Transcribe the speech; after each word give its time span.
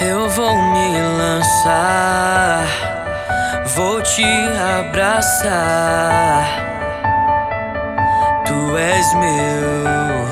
Eu 0.00 0.28
vou 0.30 0.56
me 0.56 0.96
lançar, 1.18 2.64
vou 3.74 4.00
te 4.00 4.22
abraçar. 4.78 6.46
Tu 8.46 8.76
és 8.78 9.14
meu. 9.14 10.28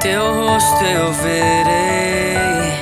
Teu 0.00 0.34
rosto 0.34 0.84
eu 0.84 1.12
verei 1.12 2.72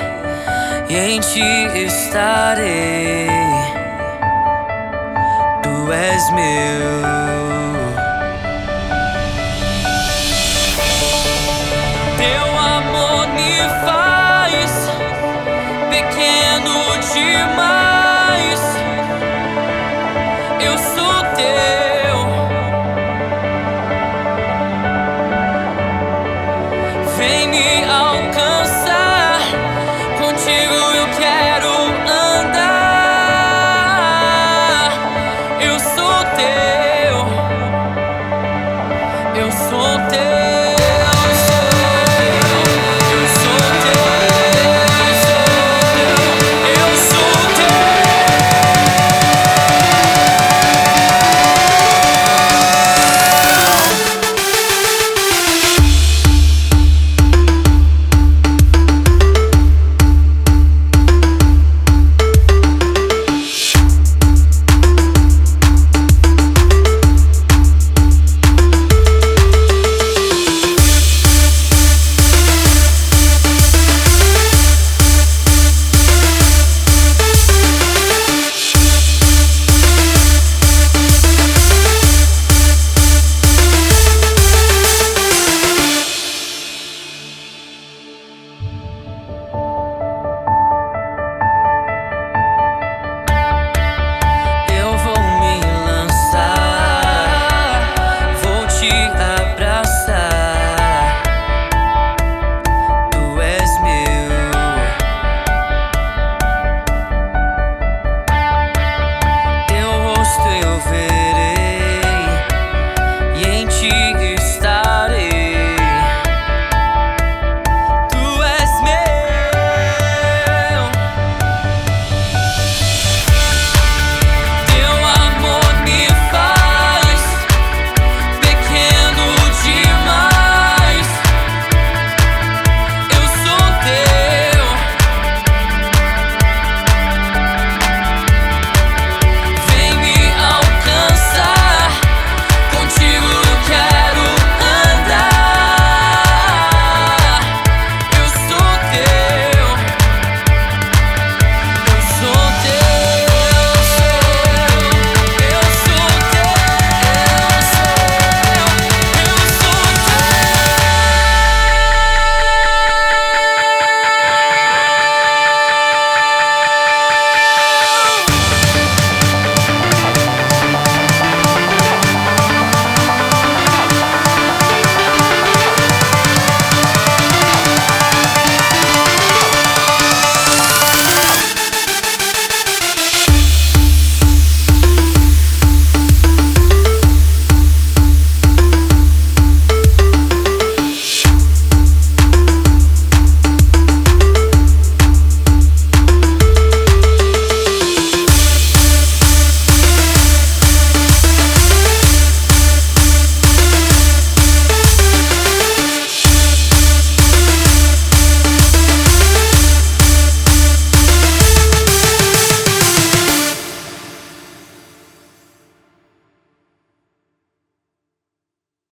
e 0.89 0.97
em 0.97 1.21
ti 1.21 1.85
estarei. 1.85 3.29
Tu 5.63 5.93
és 5.93 6.31
meu. 6.31 7.26
baby, 15.97 16.15
can 16.15 16.67
you 16.67 17.03
cheer 17.03 17.86